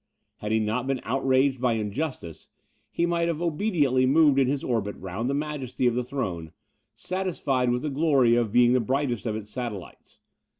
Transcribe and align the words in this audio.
Had 0.37 0.51
he 0.51 0.57
not 0.59 0.87
been 0.87 0.99
outraged 1.03 1.61
by 1.61 1.73
injustice, 1.73 2.47
he 2.89 3.05
might 3.05 3.27
have 3.27 3.39
obediently 3.39 4.07
moved 4.07 4.39
in 4.39 4.47
his 4.47 4.63
orbit 4.63 4.95
round 4.95 5.29
the 5.29 5.35
majesty 5.35 5.85
of 5.85 5.93
the 5.93 6.03
throne, 6.03 6.53
satisfied 6.95 7.69
with 7.69 7.83
the 7.83 7.91
glory 7.91 8.33
of 8.35 8.51
being 8.51 8.73
the 8.73 8.79
brightest 8.79 9.27
of 9.27 9.35
its 9.35 9.51
satellites. 9.51 10.19